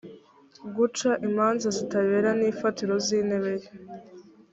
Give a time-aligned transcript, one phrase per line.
[0.75, 3.69] guca imanza zitabera ni imfatiro z’intebe ye